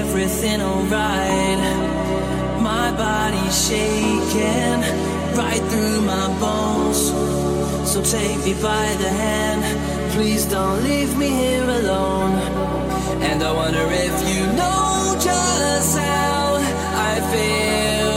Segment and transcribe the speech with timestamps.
[0.00, 1.60] everything alright.
[2.70, 4.80] My body's shaking
[5.40, 7.00] right through my bones.
[7.90, 9.62] So take me by the hand,
[10.12, 12.34] please don't leave me here alone.
[13.28, 16.56] And I wonder if you know just how
[17.10, 18.10] I feel.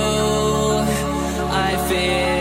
[1.70, 2.33] I feel.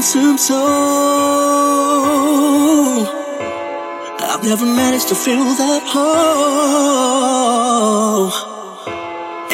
[0.00, 0.58] consumed soul.
[1.62, 3.04] Oh.
[4.32, 6.00] I've never managed to fill that hole.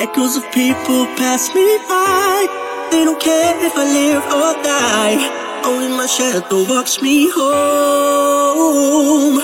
[0.05, 2.47] Echoes of people pass me by.
[2.93, 5.17] They don't care if I live or die.
[5.65, 9.39] Oh, Only my shadow walks me home.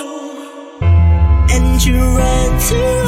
[1.54, 3.01] And you run to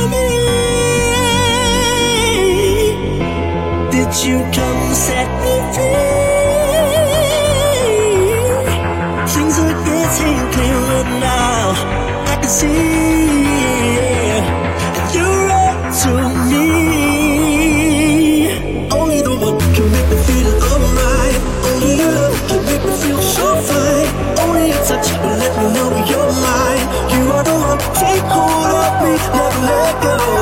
[30.06, 30.33] Oh.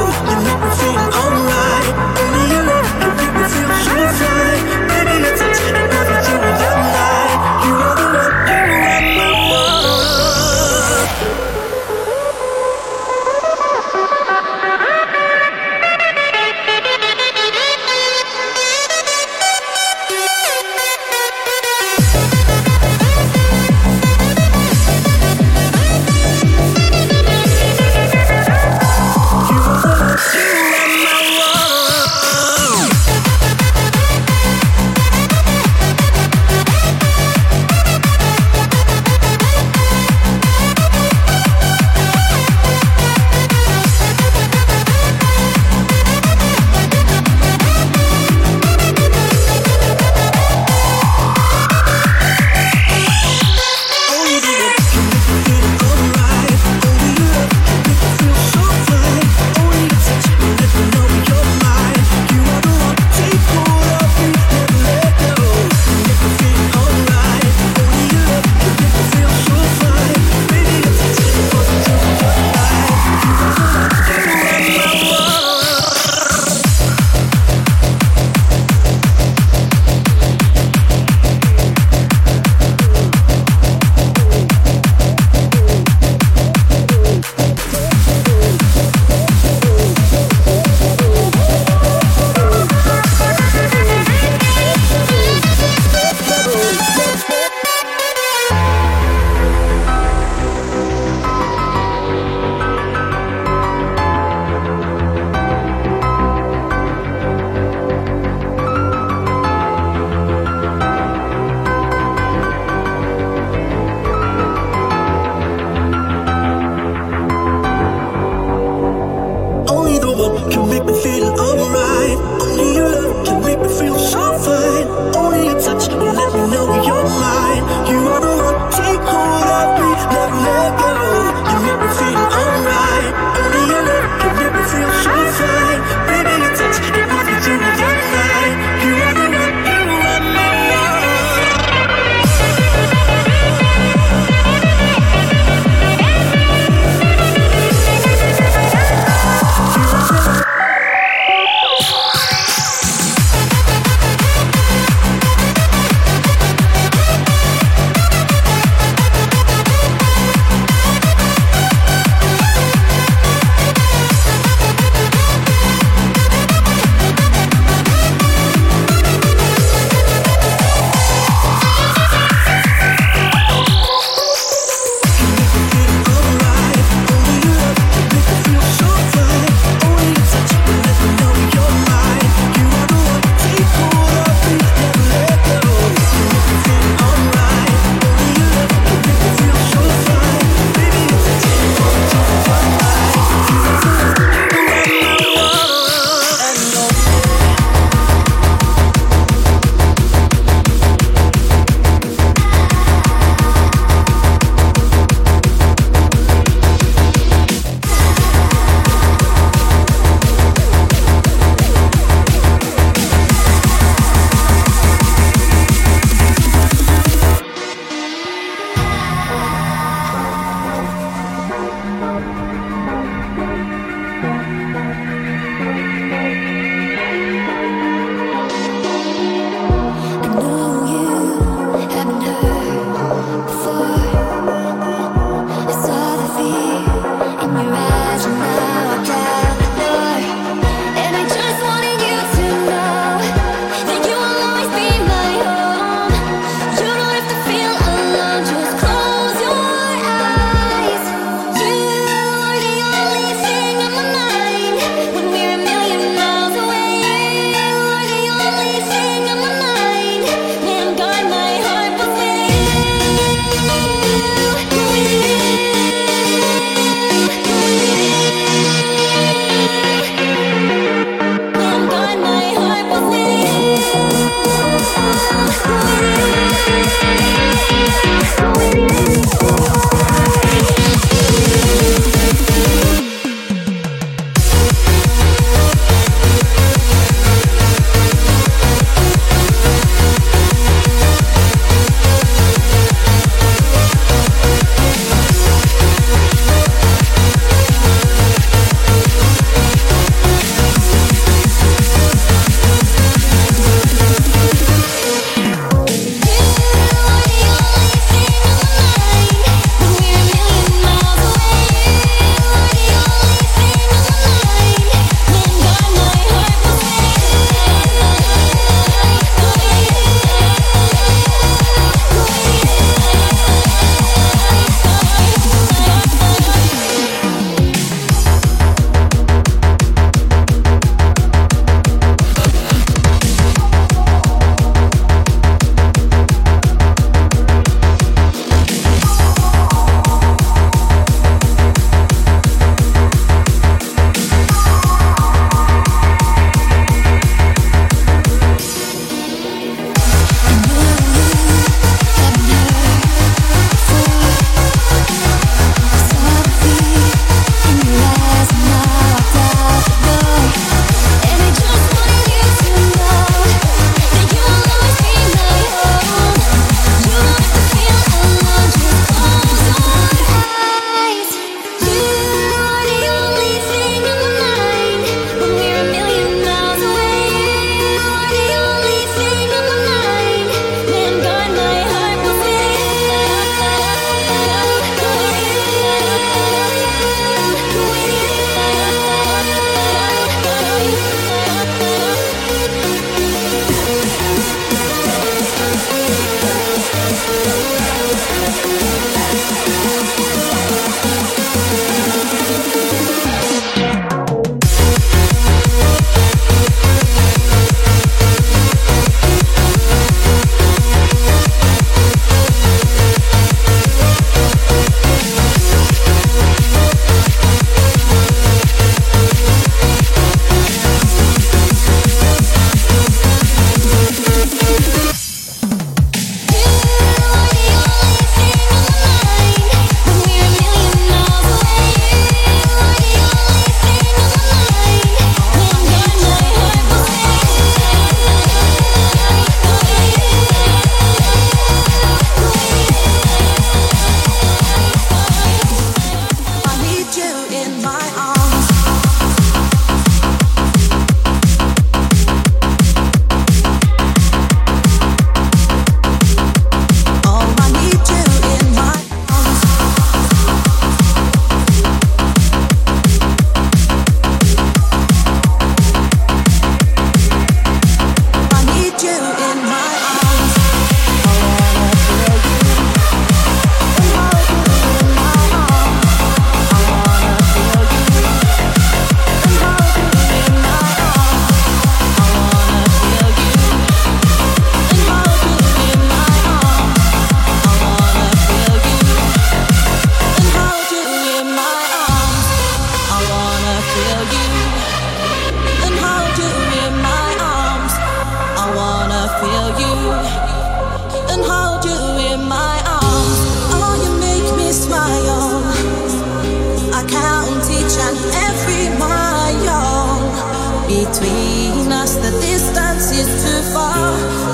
[510.93, 512.17] between us.
[512.17, 514.52] The distance is too far.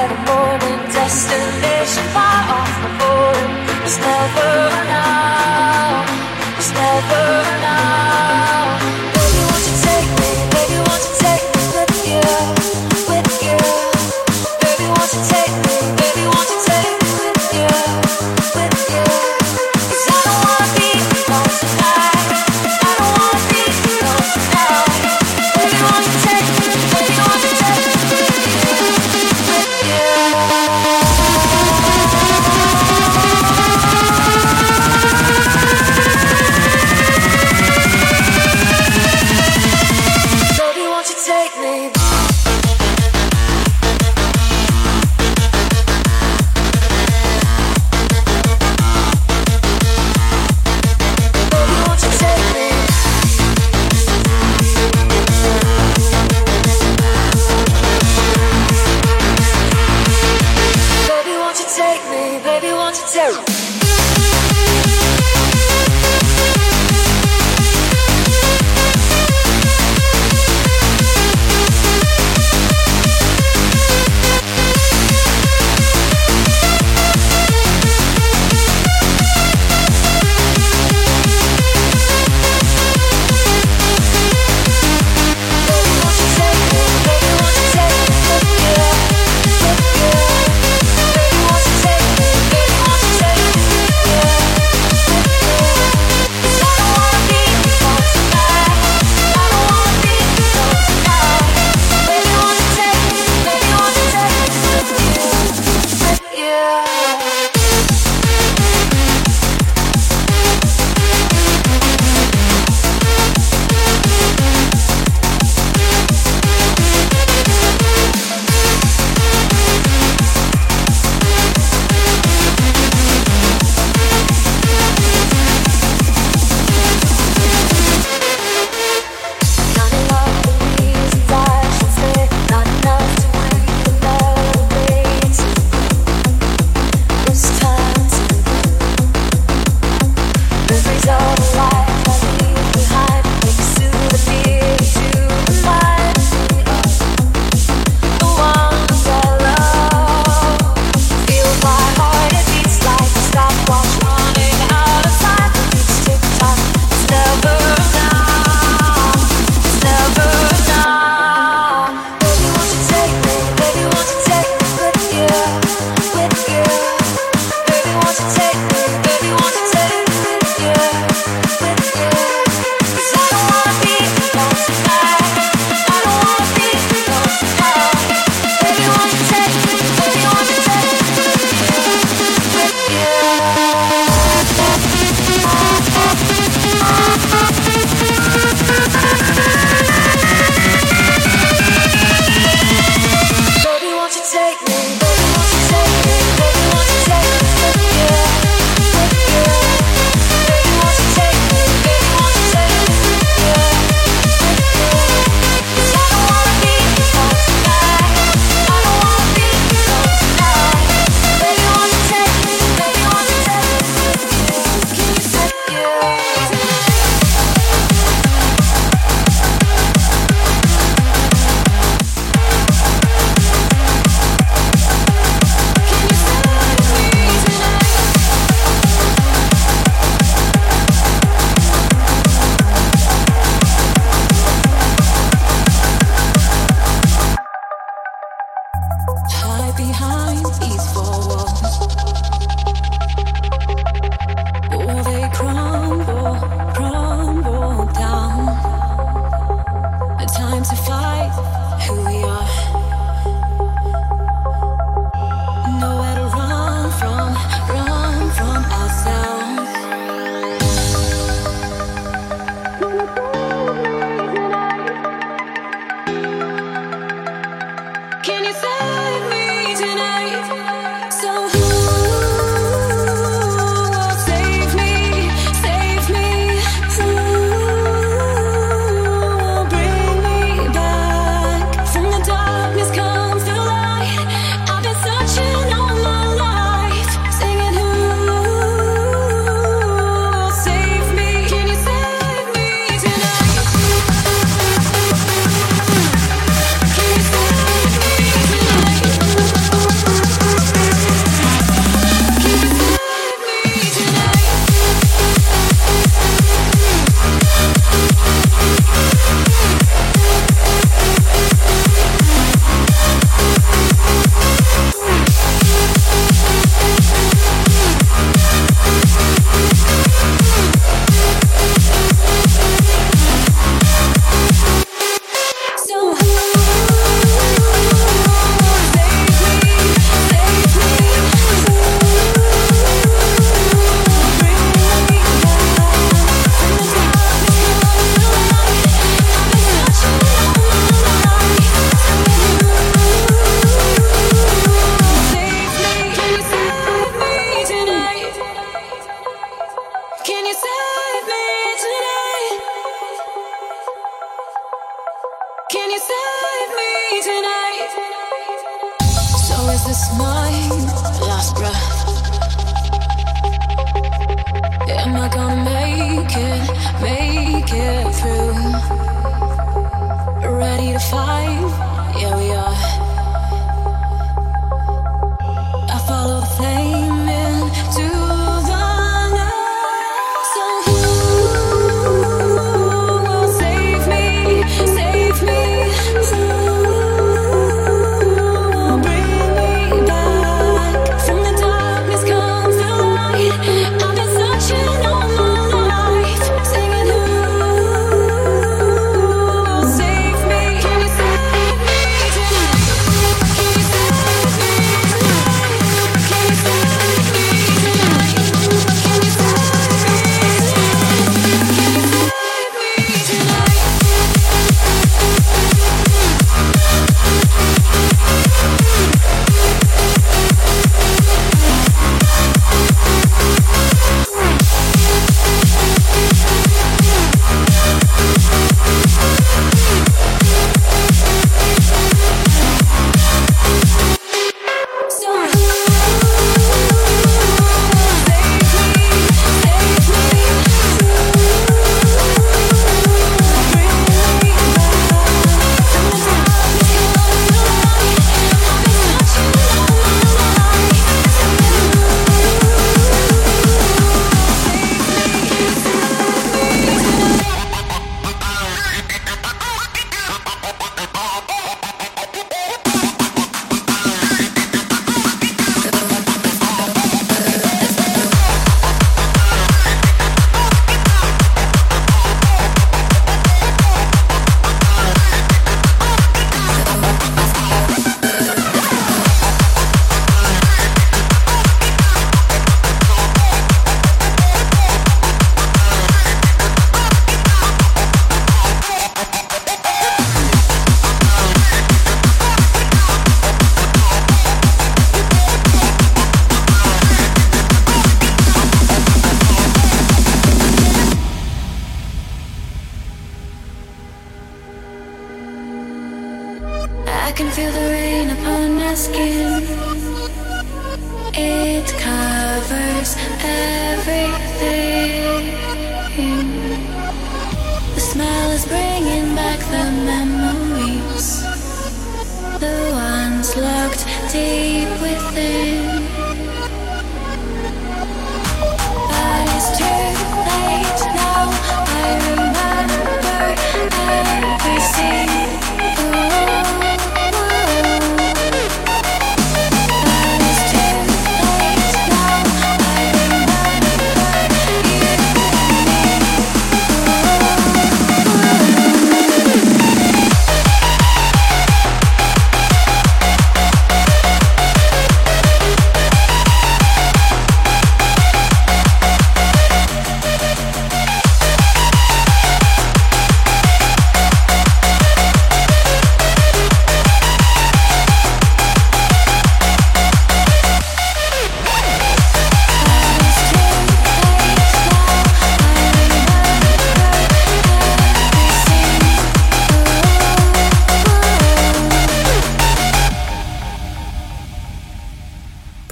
[0.00, 0.29] out of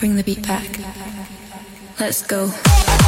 [0.08, 0.66] Bring the beat back.
[2.00, 3.07] Let's go.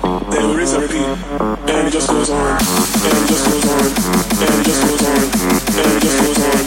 [0.31, 0.73] then rinse.
[0.73, 3.79] And it just goes on, and it just goes on,
[4.41, 5.17] and it just goes on,
[5.77, 6.61] and it just goes on,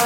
[0.00, 0.05] on.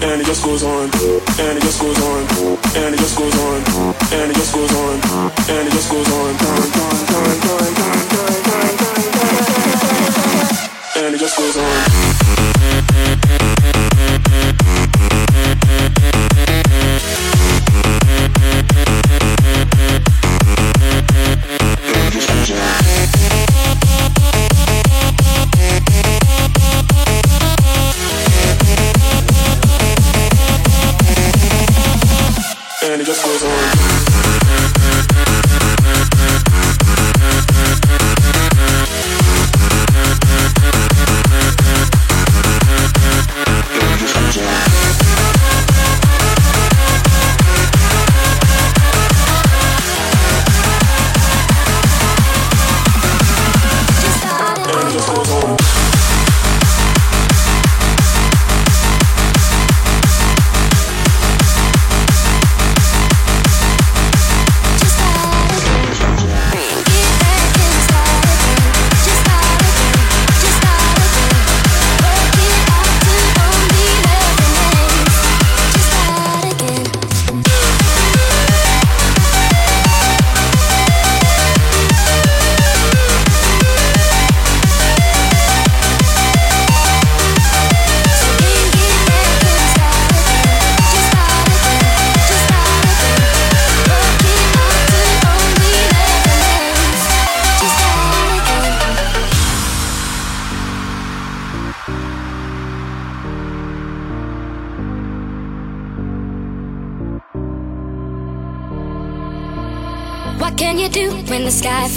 [0.00, 2.22] and it just goes on, and it just goes on,
[2.76, 3.62] and it just goes on,
[4.12, 5.00] and it just goes on,
[5.48, 6.30] and it just goes on,
[10.96, 12.07] and it just goes on.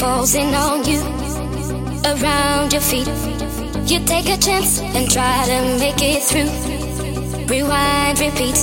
[0.01, 0.99] Falls in on you,
[2.03, 3.07] around your feet.
[3.85, 6.49] You take a chance and try to make it through.
[7.45, 8.57] Rewind, repeat.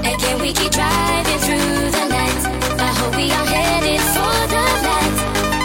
[0.00, 2.40] Again, we keep driving through the night.
[2.80, 5.16] I hope we are headed for the light.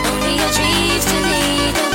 [0.05, 1.88] Only your dreams to lead